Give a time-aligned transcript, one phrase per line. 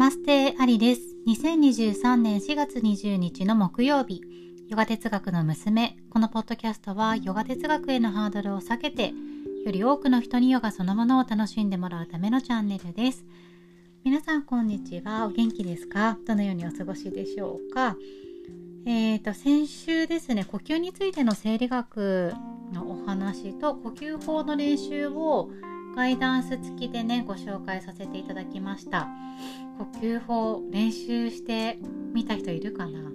[0.00, 1.02] マステアリです。
[1.28, 4.22] 2023年4月20日の木曜日、
[4.70, 5.98] ヨガ哲学の娘。
[6.08, 13.26] このポッドキャストはヨガ哲学へのハードルを避けて、より多くの人にヨガそのものを楽しんでもらうためのチャンネルです。
[14.02, 15.26] 皆さんこんにちは。
[15.26, 16.16] お元気ですか？
[16.26, 17.94] どのようにお過ごしでしょうか？
[18.86, 22.32] えーと、先週ですね、呼吸についての生理学
[22.72, 25.50] のお話と呼吸法の練習を
[25.96, 29.08] ガイダンス付きでねご紹介させていただきました。
[29.78, 31.78] 呼吸法練習して
[32.12, 33.10] みた人いるかな？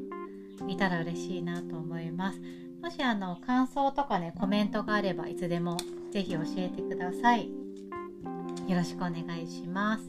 [0.68, 2.40] いたら嬉しいなと思います。
[2.82, 5.78] もしあの感想とかねコメントがあればいつでも
[6.12, 7.50] ぜひ教えてください。
[8.68, 10.04] よろしくお願いします。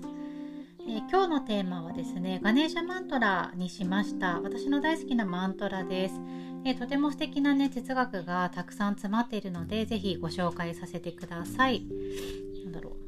[0.88, 4.41] え今日のテーマはですねガネーシャマントラにしました。
[4.41, 6.21] 私の大好きなマントラです。
[6.65, 11.87] えとても素敵なね哲学がたくさん詰まっているのでぜひご紹介させてください。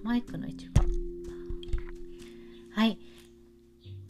[0.03, 0.83] マイクの位置が
[2.73, 2.99] はい。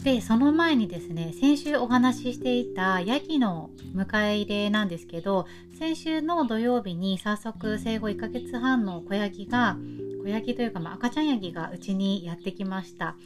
[0.02, 5.46] でその前にですね先週お話ししていたヤギの迎え入れなんですけど
[5.78, 9.76] 先週の土曜日に早速生後1ヶ月半の子ヤギが
[10.22, 13.16] 子ヤギというか、まあ、赤ちゃんヤギがうちにやってきました。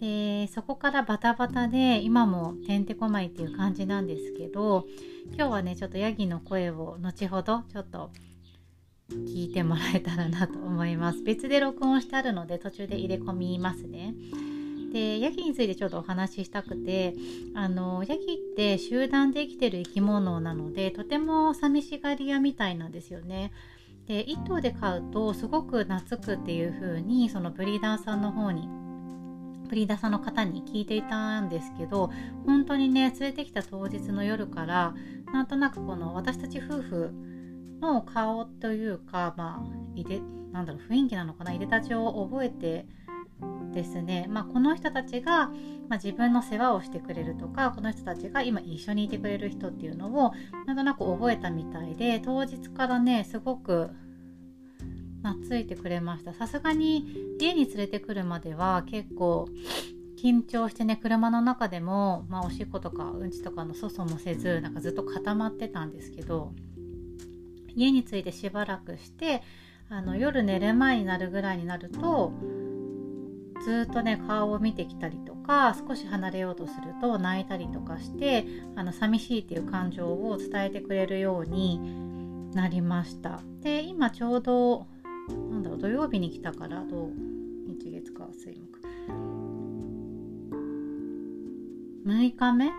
[0.00, 4.84] でそこからバタバタで今もてんてこまいっていう感じなんですけど
[5.28, 8.10] 今日はねちょっとヤギの声を後ほどちょっと
[9.14, 11.22] 聞いてもらえたらなと思います。
[11.24, 14.14] 別で録音してあるので途中で入れ込みますね。
[14.92, 17.14] でヤギについてちょっとお話ししたくて
[17.54, 23.52] あのヤギって集団で生きてる生き物なのでとても寂しがり屋みたいなんですよね。
[24.06, 28.68] で1頭で飼うとすごく懐くっていう風にそのブリーダーさんの方に
[29.68, 32.10] ブリーダーさんの方に聞いていたんですけど
[32.44, 34.94] 本当にね連れてきた当日の夜から
[35.32, 37.31] なんとなくこの私たち夫婦
[37.82, 40.20] の顔というか、まあ、いで
[40.52, 42.86] なんだろう雰囲気なのかないでたちを覚えて
[43.72, 45.48] ですね、まあ、この人たちが、
[45.88, 50.32] まあ、自分の世話をしてくれるとかこの人たちが今一緒にいてくれる人っていうのを
[50.66, 53.90] なんとなく覚えたみたいで当日からねすごく
[55.24, 56.34] 懐いてくれました。
[56.34, 59.48] さすがに家に連れてくるまでは結構
[60.20, 66.52] 緊張してね車の中でも、まあ、おしっことかうんちとかの粗相もせずなんかずっと固まってたんですけど
[67.76, 69.42] 家に着いてしばらくして
[69.88, 72.32] あの夜寝る前になるぐらいになると
[73.64, 78.44] ずっとね顔を見てきたりとか少し離れようとすると泣いたりとかして
[78.74, 83.40] あの寂しいっていう感情を伝えてくれるようになりました。
[83.60, 84.86] で今ちょうど
[85.50, 87.10] なんだろう土曜日に来たから土
[87.66, 88.82] 日月火水木。
[92.04, 92.72] 6日目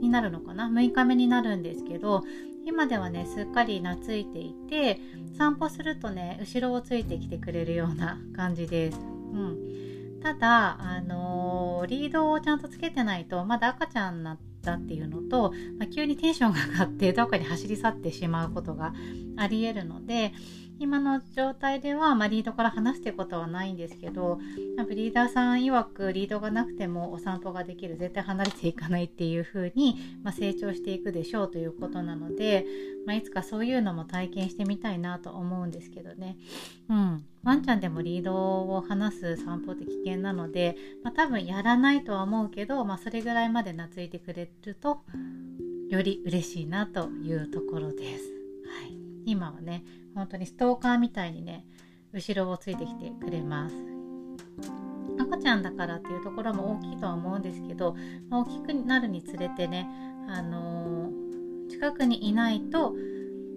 [0.00, 2.22] になるのかな？6日目になるんですけど
[2.64, 4.98] 今ではねすっかり懐いていて
[5.36, 8.98] 散歩するとね後ろをついてきてくれるような 感じです。
[8.98, 18.92] うん、ただ、あのー、リードをちゃんとつけてないとまだ赤ちゃんになったっていうのと、まあ、急にテンションが上がってどっかに走り去ってしまうことが
[19.36, 20.32] ありえるので
[20.82, 24.40] 今の状態では、まあ、リードから離すってことはないんですけど
[24.88, 32.66] ブリーダーさん曰くリードがなくてもお散歩ができる絶対離れていかないっていう風に、まあ、成長していくでしょうということなので、
[33.06, 36.36] まあ、いつかそういうのも体験してみたいなと思うんですけどね。
[36.88, 45.02] うん、ワンちゃんでもリードを離す散歩って危険なので、まあ、多分やらないとは思うけど、まあ、それぐらいまで懐いてくれると
[45.90, 48.41] より嬉しいなというところです。
[49.24, 49.84] 今はね
[50.14, 51.64] 本当にストーカーみたいにね
[52.12, 53.76] 後ろをついてきてくれます。
[55.18, 57.96] 赤ちゃんだからっていうところも大きいとは思うんですけど、
[58.30, 59.88] 大きくなるにつれてね、
[60.28, 62.94] あのー、近くにいないと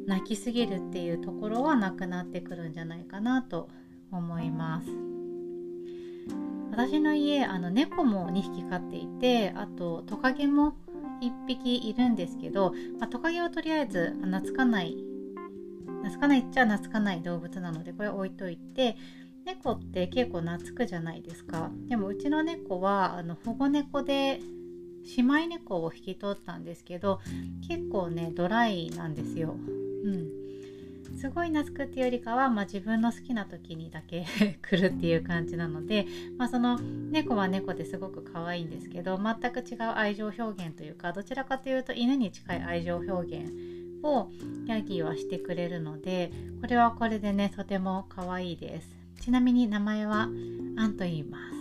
[0.05, 3.69] 泣きすぎるっていうところはなくなってくるんじゃないかなと
[4.11, 4.87] 思います。
[6.71, 10.75] 私の家あの猫も2匹飼っていてあとトカゲも
[11.21, 14.97] 1匹いるんですけど、まあ、トカゲはとりあえず懐かない
[16.15, 18.95] 懐かないっちゃ懐かない動物なのでこれ置いといて
[19.45, 24.39] 猫って結構懐くじゃないですかでもうちの猫はあの保護猫で
[25.17, 27.19] 姉妹猫を引き取ったんですけど
[27.67, 29.55] 結構ねドライなんですよ。
[30.03, 30.45] うん
[31.19, 34.25] すごい懐くっていうよりかは、まあ、自分の好きな時にだけ
[34.61, 36.07] 来るっていう感じなので、
[36.37, 43.53] まあ、その猫は猫ですごく可愛いんですけど全く違う愛情表現というかどちらかというと犬に近い愛情表現
[44.05, 44.29] を
[44.67, 46.31] ヤギはしてくれるので
[46.61, 48.89] これはこれでねとても可愛いです。
[49.21, 50.29] ちなみに名前は
[50.77, 51.55] アンと言います。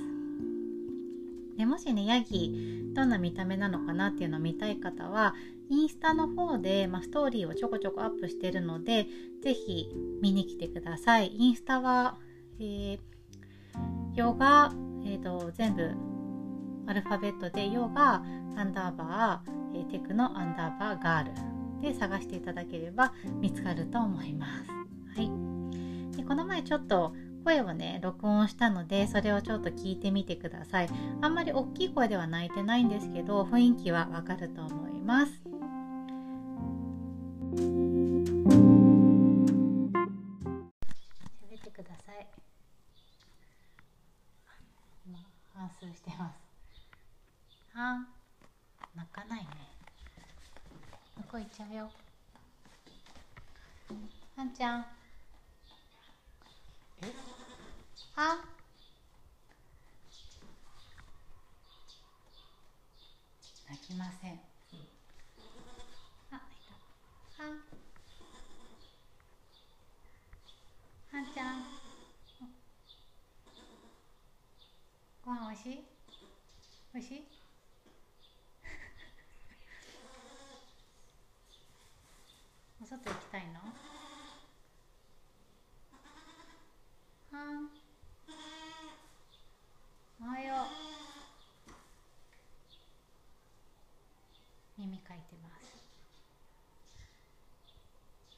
[1.56, 5.34] でもしねヤギどんな見た目なのかなっていうのを見たい方は
[5.70, 9.06] インスタの方で、まあ、ストーリーをちょこちょこアップしてるので
[9.42, 9.88] 是非
[10.20, 11.34] 見に来てください。
[11.34, 12.18] インスタは、
[12.58, 12.98] えー、
[14.14, 14.72] ヨガ、
[15.04, 15.90] えーと、全部
[16.86, 18.22] アルファベットでヨガ
[18.56, 21.53] アンダーバー、えテクノアンダーバーガール。
[21.84, 24.70] で探していただければ見つかると思います。
[25.16, 25.30] はい、
[26.16, 27.14] でこの前ちょっと
[27.44, 30.88] 声をね録音したのでそれをちょっと聞いてみてください。
[31.20, 35.32] あんまり大きい声では泣いてないんですけど雰囲気はわかると思います。
[41.52, 42.26] 喋ってください。
[45.54, 47.78] 反数してます。
[47.78, 48.08] はん
[48.96, 49.63] 泣かないね。
[51.34, 51.90] 向こう行っちゃうよ。
[54.36, 54.86] はんちゃん。
[57.02, 57.12] え？
[58.14, 58.38] あ？
[63.68, 64.38] 泣きません。
[66.30, 66.38] あい
[67.36, 67.50] たは
[71.10, 71.64] はんちゃん。
[75.24, 75.82] ご飯おいしい
[82.80, 83.54] お外行きたいの
[87.32, 87.70] はん
[90.20, 90.66] おはよ
[91.66, 91.70] う
[94.78, 95.64] 耳かいてます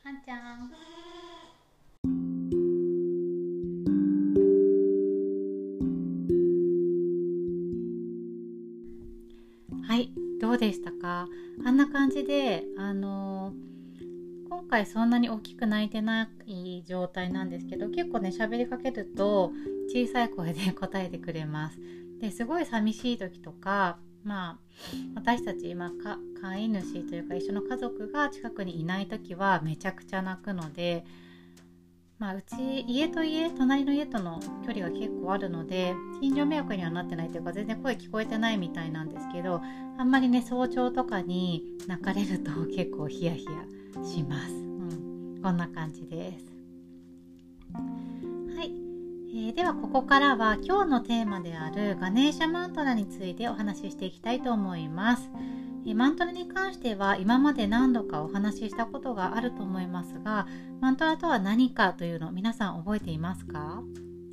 [0.05, 0.38] はんちゃん
[9.87, 11.28] はいどうでしたか？
[11.64, 13.52] あんな感じであの、
[14.50, 19.52] 今回そんなに大きく泣いてない状態なんですけど結構ね喋りかけると
[19.93, 21.79] 小さい声で答えてくれます。
[22.20, 24.58] ですごい寂しい時とかまあ
[25.14, 31.05] 私たち、まあ、飼い主というか一緒の家族が近くにいない時はめちゃくちゃ泣くので、
[32.19, 39.62] まあ、うち家と家隣の家との距離が結構あるので近所迷惑にはなってないというか全然声聞こえてないみたいなんですけど
[39.96, 44.52] あんまりね早朝とかに泣かれると 結構ヒヤヒヤします。
[44.52, 46.46] うん、こんな感じです。
[48.56, 48.86] はい
[49.38, 55.29] えー、ではここからは今日のテーマであるガネーシャマントラについてお話ししていきたいと思います。
[55.85, 60.47] えー、マントラに関しては今まで何度かお話ししたことがあると思いますが
[60.81, 63.83] マントラとは何かというのを皆さん覚えていますか？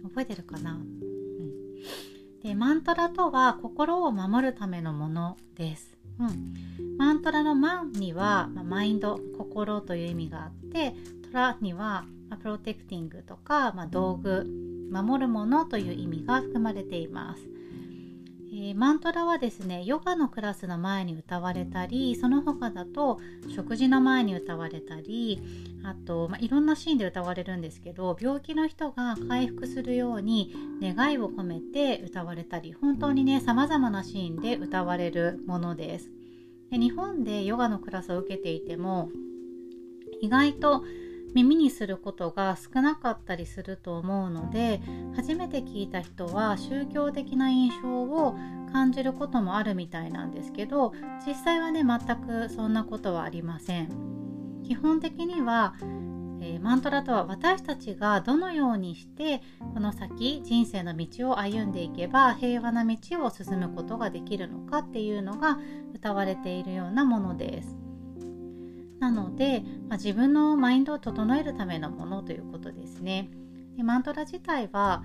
[0.06, 5.98] 覚えてるかな、うん、でマントラとは心を守るためのものです。
[6.18, 6.54] うん、
[6.98, 10.96] マントラのマンには、まあ、マインド心という意味があって
[11.30, 14.48] トラには、まあ、プロテクティングとか、まあ、道具
[14.94, 17.54] 守るものという意味が含まれています。
[18.56, 23.20] えー、マントラはですねヨガのクラスの前に歌われたりその他だと
[23.54, 25.42] 食事の前に歌われたり
[25.84, 36.12] あと、まあ、いろんなシーンで歌われるんですけど病気の人が回復するように願いを込めて歌われたり本当にね様々なシーンで歌われるものです
[36.70, 39.10] で日本でヨガのクラスを受けていても
[40.22, 40.84] 意外と
[41.34, 44.82] 耳にすることが少なかったりすると思うので
[45.16, 48.36] 初めて聞いた人は宗教的な印象を
[48.72, 50.94] 感じることもあるみたいなんですけど
[51.26, 54.14] 実際はね全くそんなことはありません。
[54.64, 55.76] 基本的には、
[56.42, 59.42] え、マントラとは私たちがどのようにして
[59.74, 65.60] この先人生の道を歩んでいけば平和な道を進むことができるのかっていうのが
[65.94, 67.83] 歌われているようなものです。
[69.04, 73.30] なので、まあ、自分のマインドを整えるためのものということですね。
[73.76, 75.04] でマントラ自体は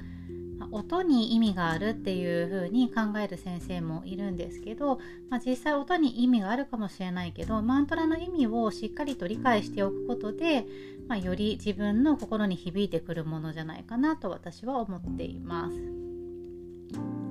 [0.71, 5.01] 音に意味があるっていう風に考える先生もいるんですけど、
[5.31, 10.65] まあ、実際音に意味があるかもしれないけどマントラの意味をしっかりと理解しておくことで、
[11.09, 15.75] まあ、より自分の心に響いてくるものじゃないかなと私は思っています。
[15.77, 15.79] う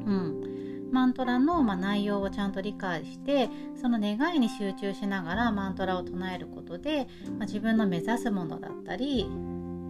[0.09, 9.27] んマントラの、ま内容をちゃんと理解してその願いに集中しながらマントラを唱えることで、ま自分の目指すものだったり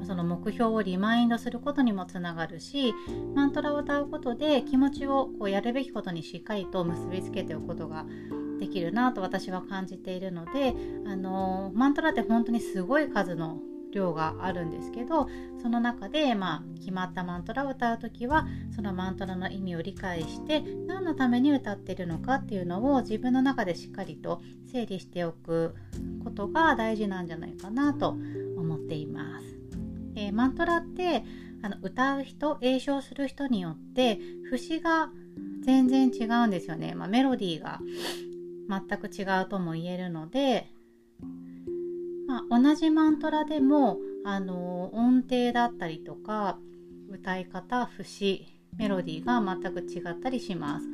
[0.06, 2.94] その目標をリマインドすることにもつながるし
[3.36, 8.06] マントラを歌うことで気持ちをこうやるべきことにしっかりと結びつけておくことが
[8.60, 10.74] できるなと私は感じているので、
[11.06, 13.60] あのマントラって本当にすごい数の
[13.98, 15.27] 量があるんですけど
[15.62, 25.75] その中で、まあ、決まったマントラを歌う時はそのマントラの意味を理解して何のために歌ってるのかっていうのを自分の中でしっかりと整理しておく
[26.24, 28.10] ことが大事なんじゃないかなと
[28.58, 29.46] 思っています。
[30.16, 31.24] えー、マントラって
[31.62, 35.10] あの歌う人詠唱する人によって節が
[35.63, 37.80] 全然違うんですよね、まあ、メロディーが
[38.70, 40.72] 全く違うとも言えるので
[42.27, 46.60] まあ、同じマントラでもあの音程だったりとか
[47.10, 48.43] 歌い方節
[48.77, 50.86] メロディーが全く違ったりします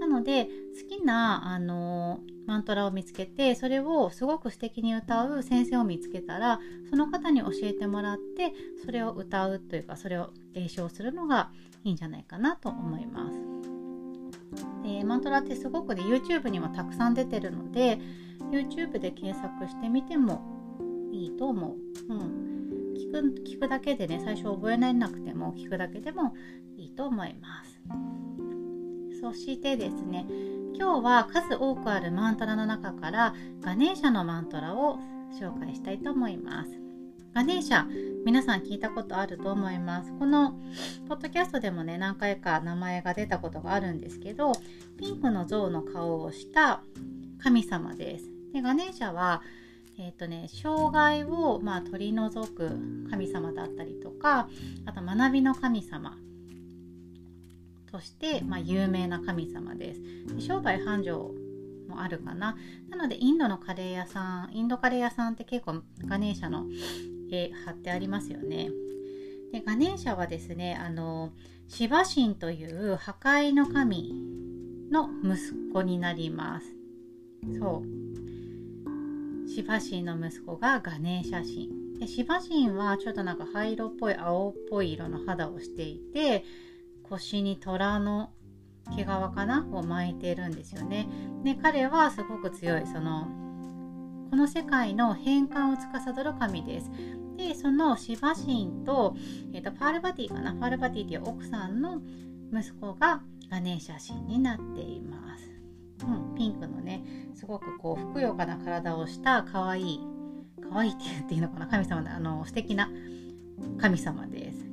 [0.00, 8.52] なので好きなあのマントラを見つけてそれをすごく素敵に歌う先生を見つけたらその方に教えてもらって
[8.84, 11.50] それを歌うというかそれを練習するのが
[11.84, 13.38] いいんじゃないかなと思います。
[14.82, 17.98] でマントラってすごくね YouTube にもたくさん出てるので
[18.50, 20.61] YouTube で検索してみても
[21.12, 21.76] いいと思う。
[22.08, 22.20] うん、
[22.96, 26.34] 聞く聞くだけでね最初覚えられなくても聞くだけでも
[26.76, 27.80] いいと思います。
[29.20, 30.26] そしてですね
[30.74, 34.98] 今日は数多くあるマントラの中からガネーシャのマントラを
[35.38, 36.70] 紹介したいと思います。
[37.34, 37.86] ガネーシャ
[38.26, 40.12] 皆さん聞いたことあると思います。
[40.18, 40.58] この
[41.08, 44.52] ポッドキャストでもね何回か名前が出たことがあるんですけど
[44.98, 46.82] ピンクの象の顔をした
[47.42, 48.26] 神様です。
[48.52, 49.42] でガネーシャは
[49.98, 52.70] えーとね、障害を、まあ、取り除く
[53.10, 54.48] 神様だったりとか
[54.86, 56.16] あと学びの神様
[57.90, 60.00] として、まあ、有名な神様です。
[60.38, 61.34] 商売繁盛
[61.88, 62.56] もあるかな。
[62.88, 66.64] なのでインドのカレー屋さんインドカレー屋さんって結構ガネーシャの
[67.30, 68.70] 絵貼ってありますよね。
[69.52, 71.32] でガネーシャはですねあの
[71.68, 74.14] シバ神という破壊の神
[74.90, 76.66] の息子になります。
[77.58, 78.01] そう。
[79.54, 86.44] シバ神の息子がガネーシャ神でシバ神はちょっとなんか灰色っぽい青っぽい色の肌をしていて
[87.02, 88.30] 腰に虎の
[88.96, 89.66] 毛皮かな？
[89.72, 91.06] を巻いてるんですよね。
[91.44, 93.28] で彼はすごく強いその
[94.30, 96.90] この世界の変換を司る神です。
[97.36, 99.14] でそのシバ神と,、
[99.52, 100.54] えーと、パールバティかな？
[100.54, 102.00] パールバティっていう奥さんの
[102.52, 105.51] 息子がガネーシャ神になっています。
[106.06, 107.02] うん、ピンクのね
[107.34, 110.00] すごくこうふくよかな体をした可愛い
[110.70, 112.90] 可愛いって言っていいのかな神様であの素敵な
[113.80, 114.72] 神様です。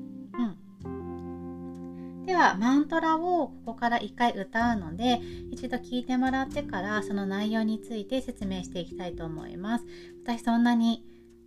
[2.25, 5.19] ではマントラをここから1回歌うので
[5.49, 9.85] 一度聞いてもらってからその内容について説明していきたいと思います。
[10.23, 11.03] 私そんなに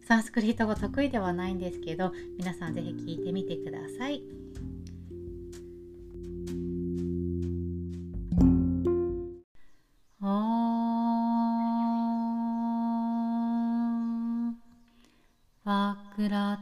[0.06, 4.22] サンスクリート語得意ではないんですけど皆さんぜひ聞いてみてください
[10.22, 10.28] ワ
[16.14, 16.56] クラ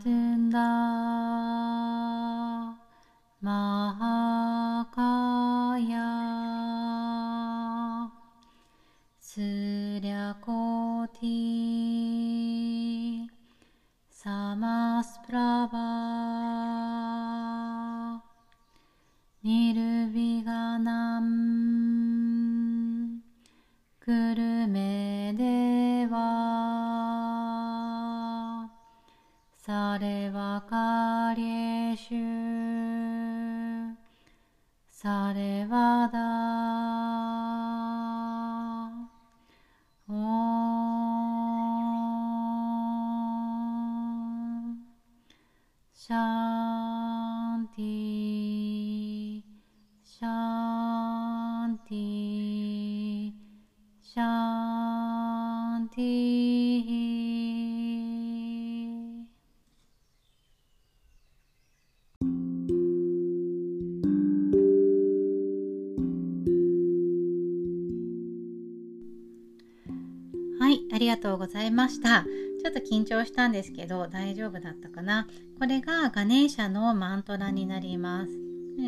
[71.11, 72.25] がとうございました。
[72.63, 75.27] ちょっと緊張したんですけど大丈夫だったかな。
[75.59, 78.33] これがガネーシャのマントラになります。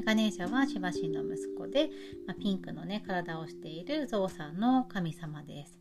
[0.04, 1.90] ガネーシャはシバシンの息子で、
[2.26, 5.78] まあ、ピンクのね体をしているゾウさんの神様です。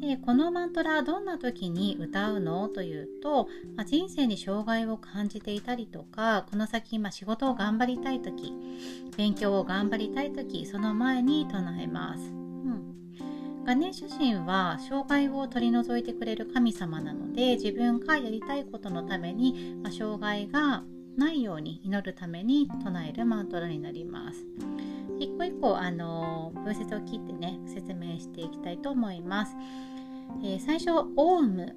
[0.00, 8.52] でこのマントラどんな時に歌うのというと、まあ、人生に障害を感じていたりとかこの先、まあ、仕事を頑張りたい時
[9.16, 12.37] 勉強を頑張りたい時その前に唱えます。
[13.68, 20.84] ガネーシャ神は障害を取り除いてくれる神様なので自分がやりたいことのために、まあ、障害が
[21.18, 24.38] ないように祈るために唱えるマントラになります。
[25.18, 29.54] 一個一個あの文節を切ってね説明していきたいと思います。
[30.42, 31.76] えー、最初オウム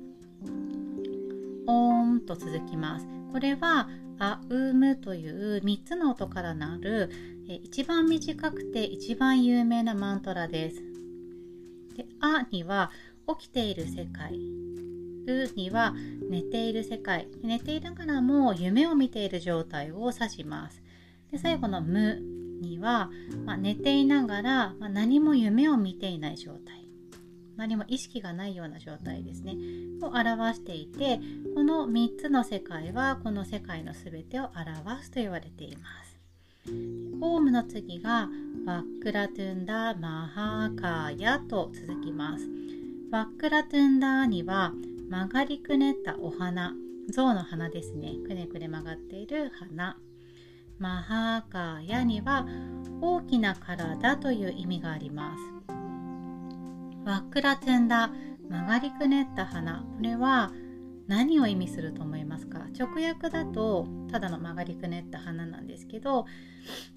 [1.67, 3.07] オーンと続きます。
[3.33, 7.10] これはアウムという3つの音からなる、
[7.50, 10.90] えー、一番短くて一番有名なマントラです。
[11.95, 12.91] であには
[13.39, 14.36] 起きている世界。
[15.27, 15.93] うには
[16.29, 17.27] 寝ている世界。
[17.43, 20.81] 寝ていながらも夢を見ている状態を指します。
[21.31, 22.19] で最後の無
[22.62, 23.10] には、
[23.45, 26.81] まあ、寝ていながら、まあ、何も夢を見ていない状態。
[27.57, 29.55] 何も意識がないような状態ですね。
[30.01, 31.19] を表していて
[31.55, 36.10] この3つの世界はこの世界の全てを表すと言われています。
[36.67, 38.29] オウムの次が
[38.65, 42.47] ワックラトゥンダマハーカーヤと続きます。
[43.11, 44.71] ワックラトゥンダーには
[45.09, 46.73] 曲がりくねったお花
[47.09, 48.13] 象の花ですね。
[48.27, 49.97] くねくね曲がっている花。
[50.77, 52.45] マハーカーヤには
[53.01, 55.41] 大きな体という意味があります。
[57.05, 59.79] ワックラトゥンダー曲がりくねった花。
[59.79, 60.51] これは
[61.11, 62.67] 何を意味すると思いますか？
[62.79, 66.25] 直訳だとただの曲がりくねった花なんですけど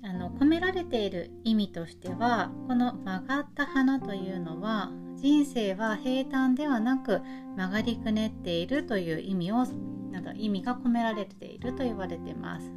[0.04, 7.22] あの込められている意味としてはこの曲がった花というのは人生は平坦ではなく
[7.56, 9.66] 曲がりくねっているという意味を
[10.12, 12.70] なんだ意味が込められていると言われてます。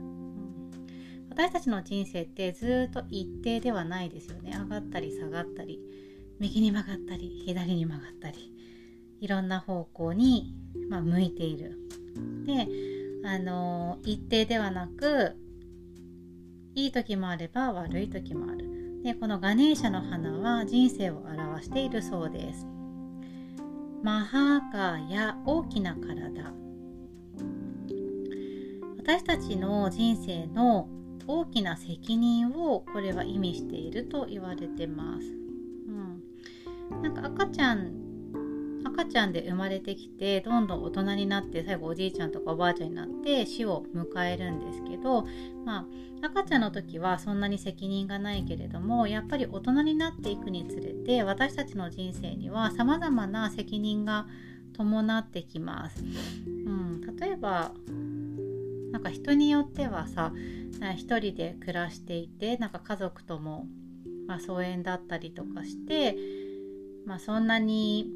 [1.30, 4.58] 私たちの人生ってずっと一定ではないですよね。
[4.60, 5.80] 上がったり下がったり
[6.40, 8.57] 右に曲がったり左に曲がったり。
[9.20, 10.54] いろんな方向に、
[10.90, 11.78] まあ、向いている。
[12.46, 12.68] で
[13.26, 15.36] あの一定ではなく
[16.76, 19.02] いい時もあれば悪い時もある。
[19.04, 22.66] でこのガネーシャの花は人生を表しているそうです。
[24.04, 26.54] マハーカーや大きな体。
[28.98, 30.90] 私たちの人生の
[31.28, 35.28] 大きな責任をこれは意味していると言われてます、
[35.88, 38.07] うん、なんか赤ちゃん
[38.88, 45.26] 赤ちゃんで生まれてきてどんどん大人になって最後おじいちゃんとかおばあちゃんになって死を迎えるんですけど、
[45.66, 54.28] まあ、赤ちゃんの時はそんなに責任がないけれどもやっぱり大人になっていくにつれて私たちの人生にはさまざまな責任が
[54.76, 56.04] 伴ってきます。
[56.46, 57.72] うん、例えば
[58.92, 60.32] なんか人によってはさ
[60.96, 63.66] 一人で暮らしていてなんか家族とも、
[64.28, 66.16] まあ、疎遠だったりとかして、
[67.06, 68.12] まあ、そんなに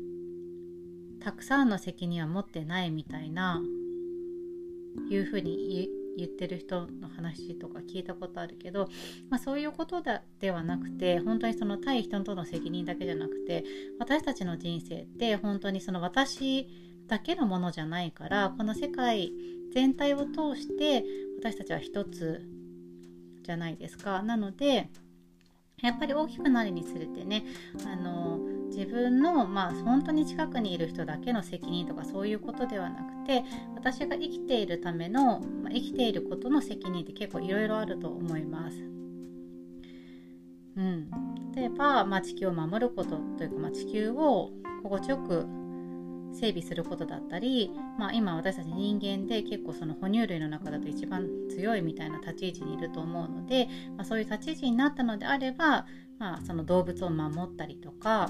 [1.23, 3.61] たくさんの責任は持ってないみたいな
[5.09, 8.89] いうふうに言ってる人の話とか聞いたことあるけど、
[9.29, 13.63] まあ、そういうことだではなくて本当にその対人との責任だけじゃなくて
[13.99, 16.67] 私たちの人生って本当にその私
[17.07, 19.31] だけのものじゃないからこの世界
[19.73, 21.03] 全体を通して
[21.39, 22.41] 私たちは一つ
[23.43, 24.21] じゃないですか。
[24.21, 24.89] なので
[25.81, 27.43] やっぱり大きくなるにつれてね
[27.85, 33.43] あの自分の、まあ、本当に近くにいる人だけの責任とかそういうことではなくて
[33.75, 38.77] 私が生きているための、まあ、生きていることの責任って結構いろいろあると思います。
[40.77, 41.09] うん、
[41.53, 44.51] 例えば、まあ、地球を守ることというか、まあ、地球を
[44.83, 45.45] 心地よく
[46.33, 53.67] 整備することだったり、まあ、今私たち人間で結構その哺乳類の中だと一番強いみたいな立ち位置にいると思うので、
[53.97, 55.85] まあ、そういう立ち位置になったのであれば、
[56.19, 58.29] まあ、その動物を守ったりとか、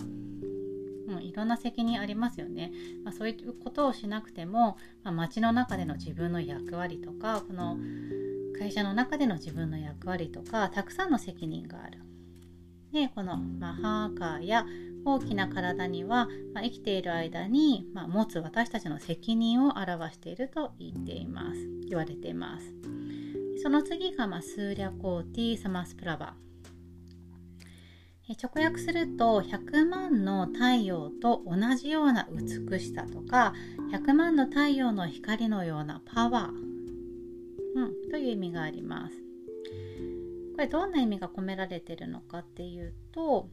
[1.08, 2.72] うん、いろんな責任ありますよね、
[3.04, 7.78] まあ、そういうことをしなくても、まあ、街の中での自分の役割とかこの
[8.58, 12.00] 会社の中での自分の役割とかたくさんの責任がある。
[12.94, 14.66] でこのマハーカーや
[15.06, 21.60] 大きな体には、まあ、生きている間に、まあ、持つ私たちの責任を表していると言っています。
[21.88, 22.66] 言われています。
[23.64, 26.36] その次が、まあ、スーリャコーティサマスプラバ
[28.42, 33.54] 直訳すると100万の太陽と同じような美しさとか
[33.92, 36.50] 100万の太陽の光のようなパワー、
[37.76, 39.16] うん、という意味があります。
[40.54, 43.50] これどんな意味が込められているのかっていうと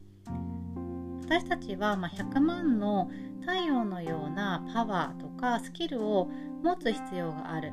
[1.29, 3.11] 私たちはま100万の
[3.41, 6.27] 太陽のようなパワーとかスキルを
[6.63, 7.71] 持つ必要がある、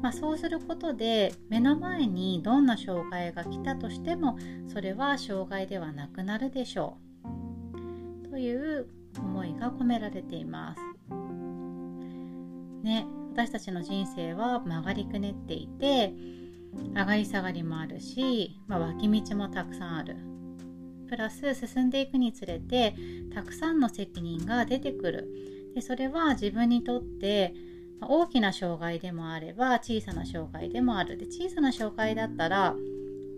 [0.00, 4.38] まあ、そうすることで目の前にどんな障害が来たとしても
[4.72, 6.96] それは障害ではなくなるでしょ
[8.24, 8.30] う。
[8.30, 8.88] という
[9.18, 10.80] 思いが込められています。
[12.82, 16.14] ね、私たちの人生は曲がりくねっていて
[16.94, 20.33] 上がり下がりもあるし、まあ、脇道もたくさんある。
[21.04, 22.94] プラス進んでいくにつれて
[23.34, 25.28] たくさんの責任が出てくる。
[25.74, 27.54] でそれは自分にとって
[28.00, 31.16] 大きな障害でもあれば小さな障害でもある。
[31.16, 32.74] で小さな障害だったら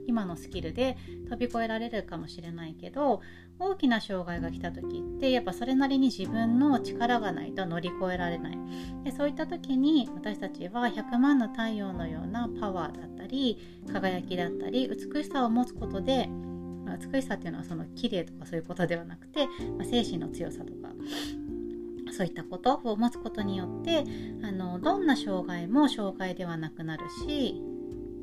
[0.06, 0.96] 今のスキルで
[1.28, 3.20] 飛び越えられるかもしれないけど
[3.58, 8.58] 大きな障害が来た時ってやっぱそれなりに自分の力がないと乗り越えられない。
[9.02, 13.58] でそういった時に私たちは100万の太陽のようなパワーだったり
[13.92, 16.28] 輝きだったり美しさを持つことで、
[16.86, 19.46] 美しさっていうのはその綺麗とかそういうことではなくて、
[19.76, 20.90] まあ、精神の強さとか
[22.12, 24.04] そういったことを持つことによって
[24.42, 27.60] あのどんな障害も障害ではなくなるし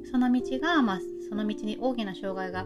[0.09, 0.99] その道が、まあ、
[1.29, 2.65] その道に大きな障害が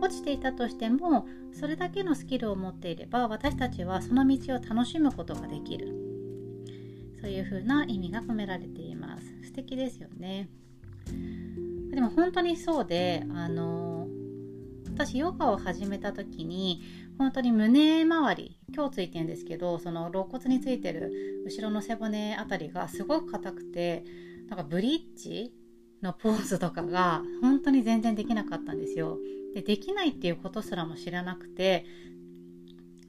[0.00, 6.08] 落ちていたとしてもそれだけのスキルを持っていれば私たちはその道を楽しむことができる。
[7.20, 9.26] そういうふうな意味が込められています。
[9.42, 10.48] 素敵ですよね。
[11.90, 13.97] でも本当にそうであの
[14.98, 16.82] 私ヨガを始めた時に
[17.18, 24.02] 本当に胸周り今日ついてるんですけどその肋骨についてる後ろの背骨あたりがすごく硬くて
[24.48, 25.52] なんかブリッジ
[26.02, 29.18] のポーズとかが本当に全然できなかったんですよ。
[29.54, 31.86] でできないっていうことすらも知らなくて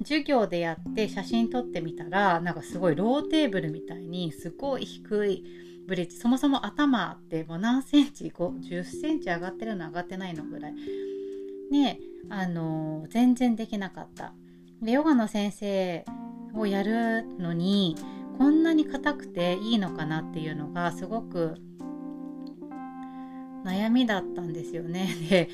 [0.03, 5.43] 授業でやって写真撮ってみたらなんかすごいローテーブルみたいにすごい低い
[5.87, 10.73] ブリッジそもそも頭ってもう何センチ5 10センチ上がってるの上がってないのぐらい
[11.71, 14.33] ねあの、全然できなかった。
[14.81, 16.05] でヨガの先生
[16.53, 17.95] をやるのに
[18.37, 21.57] こんなに硬くていいのかなっていうのがすごく
[23.65, 25.13] 悩みだったんですよね。
[25.29, 25.49] で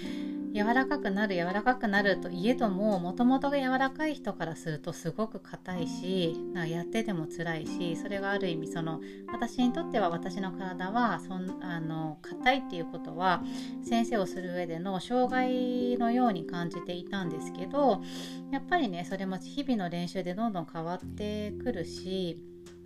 [0.55, 9.01] 柔らかくなる柔らかくなるといえどももともとが柔らかい人からするとすごく硬いしなやってても辛いしそれがある意味その
[9.33, 13.43] 私にとっては私の体はそんあの硬いっていうことは
[13.83, 18.01] 先生をする上での障害のように感じていたんですけど
[18.49, 22.41] やっぱりねそれも日々の練習でどんどん変わってくるし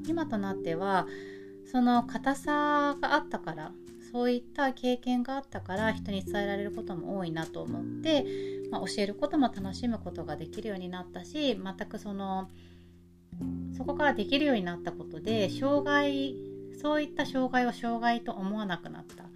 [0.08, 1.06] 今となっては
[1.72, 3.72] その硬さがあったから
[4.12, 8.26] そういった経験があったから人に伝えられることも多いなと思って、
[8.72, 12.50] まあ、教えることも楽しむことができるようになったし全くその
[13.78, 16.36] そこからできるようになったことで障害
[16.82, 19.24] そういった障害を障害と思わなくなった。
[19.24, 19.28] っ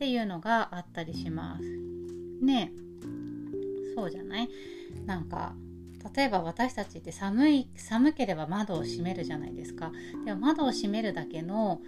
[0.00, 1.64] ていうのがあったりします。
[2.42, 2.72] ね。
[3.94, 4.48] そうじゃない？
[5.04, 5.54] なんか
[6.16, 9.92] 例えば私たちって寒い寒ければ窓を閉めるじゃないですか。
[10.24, 11.82] でも窓を閉めるだけの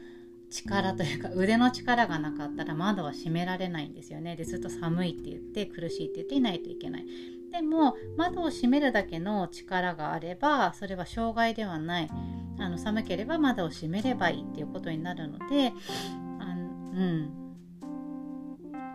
[0.53, 4.37] 力というか腕の力がなかったら窓は閉められないんですよね。
[4.37, 7.07] でずっと寒いって言って苦しいって言っていないといけない。
[7.51, 12.09] でも窓を閉めるだけの力があればそれは障害ではない。
[12.59, 15.73] あの寒ければ窓を閉めればいいっていうことになるので
[16.38, 17.43] あうん。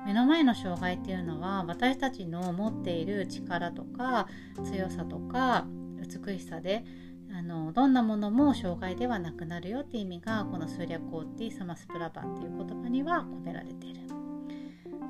[0.06, 4.30] 目の前の障害っていうのは私たちの持っている力とか
[4.64, 5.68] 強さとか
[5.98, 6.86] 美しさで
[7.34, 14.02] あのどんなものも障害ではなくなるよっていう意味がこのスーリャコーティサマスプラバっていう言葉には込められている。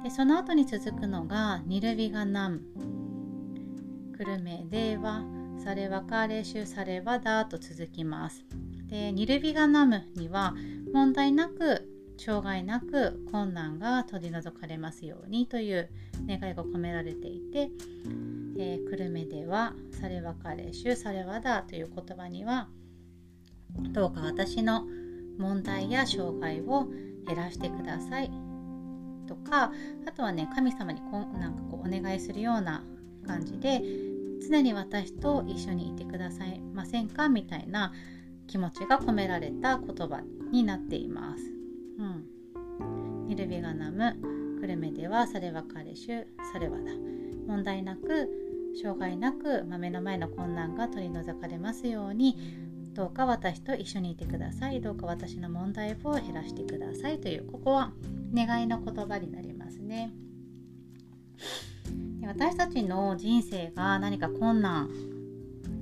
[0.03, 2.61] でその後に続くのがニルビガナム
[4.15, 5.23] クルメデーワ
[5.63, 8.43] サレワカーレシュサレワダーと続きます。
[8.87, 10.53] でニルビガナムには
[10.93, 15.89] 問題なく障害なく困難が取り除かれますようにという
[16.27, 17.69] 願いが込められていて、
[18.59, 22.69] えー、久留米では「されわかれしゅされわだ」という言葉には
[23.91, 24.85] どうか私の
[25.37, 26.87] 問題や障害を
[27.27, 28.31] 減らしてください
[29.27, 29.71] とか
[30.07, 32.83] あとはね神様にこなんかこうお願いするような
[33.27, 33.81] 感じで
[34.47, 37.91] 常に私と一緒にいてくださいませんかみたいな
[38.47, 41.43] 気持ちが込められた言葉になっています。
[41.99, 44.15] うん、ニルビガナム
[44.61, 46.91] クルメではそれは彼氏それはだ
[47.47, 48.46] 問題なく
[48.81, 52.37] 障害なく、まあ、目の前の困難が取り除かれますように
[52.93, 54.81] どうか私と一緒にいてください。
[54.81, 57.19] どうか私の問題を減らしてください。
[57.19, 57.91] というここは
[58.33, 60.11] 願いの言葉になりますね。
[62.19, 64.89] で私たちの人生が何か困難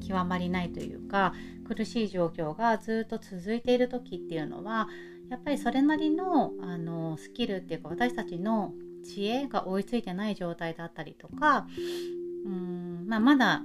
[0.05, 1.33] 極まりないというか
[1.65, 4.89] 苦しい状況がずっと続いている時っていうのは
[5.29, 8.73] やっぱりそれなりのあのスキルっていうか私たちの
[9.05, 11.65] 知恵が追いついてない状態だったりとか
[12.45, 13.61] うん、まあ、まだ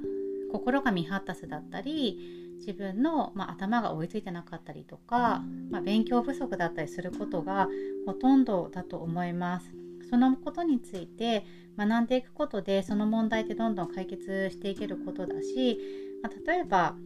[0.52, 2.18] 心が未発達だったり
[2.58, 7.68] 自分の、まあ、頭が追いついてなかったりとか、まあ、勉強不足だったりすることが
[8.06, 9.72] ほとんどだと思います。
[10.08, 11.44] そのことについて
[11.78, 15.78] 学んでいくことでその問題ってどんどん解決していけることだし、
[16.22, 16.96] まあ、例えば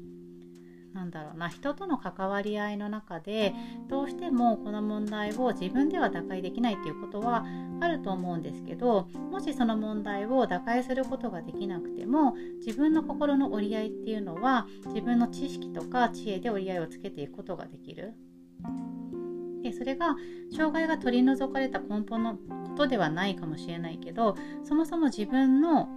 [0.95, 3.53] なんだろうな人との関わり合いの中で
[3.89, 7.45] どうしてもこの問題を自分では打開できないっていうことは
[7.81, 12.35] あると思うんですけどもしその問題を打開することができなくても
[12.65, 18.15] 自分の心の折り合いっていうのは自分の知識とか知恵で折り合いをつけていくことができる。
[19.63, 20.15] でそれが
[20.55, 22.41] 障害が取り除かれた根本のこ
[22.77, 25.89] とではないかもしれないけどそもそも自分の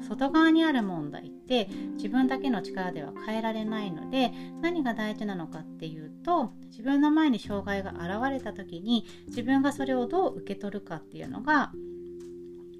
[0.00, 11.72] 外側にある問題って自分だけの力では変えられないので何が大事なのかっていうと自分の前に障害が現れた時に自分がそれをどう受け取るかっていうのが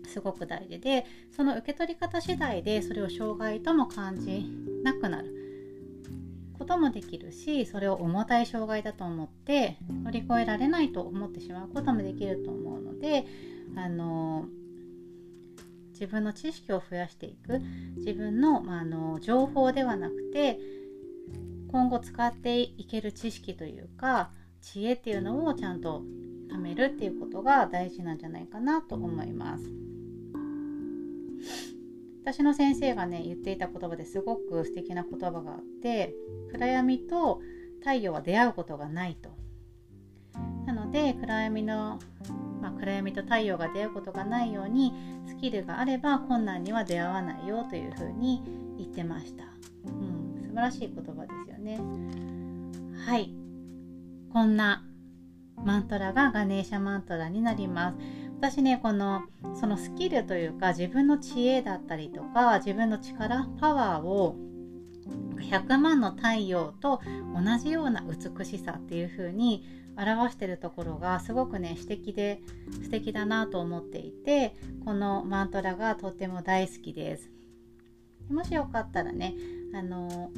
[0.06, 4.44] すごく大事でその受け取り方次第でそれを障害とも感じ
[4.84, 5.34] なくなる。
[6.58, 13.26] こともできるしそれを重たい障害だと思って乗り越えられないと思ってしまうこともできると思うので
[13.76, 14.44] あの
[15.92, 17.60] 自分の知識を増やしていく。
[17.96, 20.58] 自分の,、まあ、あの情報ではなくて
[21.70, 26.02] 今後使っていける知識というか知恵っていうのをちゃんと
[26.50, 29.64] 貯めるっていうことが大事なんじゃないかなと思います。
[32.24, 36.14] 私の先生がね言っていた言葉ですごく素敵な言葉があって
[36.52, 37.40] 暗闇と
[37.78, 39.30] 太陽は出会うことがないと
[40.66, 41.98] なので暗闇の、
[42.60, 44.92] まあ、暗闇と太陽が出会うことがないように
[45.26, 48.42] スキルがあれば困難には出会わないよというふうに
[48.76, 49.44] 言ってました、
[49.86, 51.17] うん、素晴らしい言葉
[51.58, 51.78] ね。
[53.06, 53.32] はい。
[54.32, 54.84] こんな
[55.64, 57.98] マントラがガネーシャマントラになります。
[58.38, 59.24] 私ねこの
[59.58, 64.36] そのスキルというか自分の知恵だったりとか自分の力パワーを
[65.40, 67.00] 100万の太陽と
[67.34, 69.64] 同じような美しさっていう風に
[69.96, 72.40] 表してるところがすごくね素敵で
[72.84, 77.30] 素敵だなと思っていてこのマントラがとっても大好きです。
[78.30, 79.34] もしよかったらね
[79.74, 80.30] あの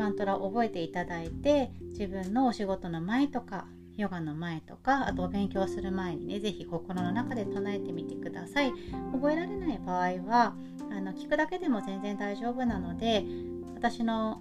[0.00, 3.66] マントラを覚えていただいて自分のお仕事の前とか
[3.98, 8.72] ヨガの前とかあとお勉強する前にね是非心の中で唱えてみてください。
[9.12, 10.54] 覚えられない場合は
[10.90, 13.24] あの聞くだけでも全然大丈夫なので
[13.74, 14.40] 私の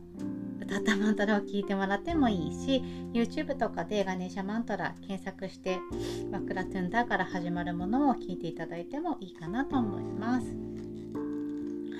[0.62, 5.80] 歌ったマントラを聞いてもらってもいいし YouTube とかでガネーシャマントラ検索して
[6.32, 10.48] マクラトゥンダーから始まるものを聞いていただいてもいいかなと思います。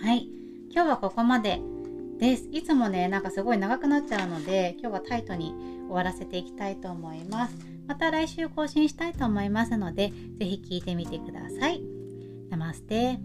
[0.02, 0.30] はい。
[0.72, 1.79] 今日はここまで。
[2.20, 2.50] です。
[2.52, 5.56] いつもねなんかすごい長くなっちゃうので今日はタイトに
[5.88, 7.56] 終わらせていきたいと思います。
[7.88, 11.82] また来週更新したいと思いますので是非聞いてみてください。
[12.50, 13.20] ナマステ。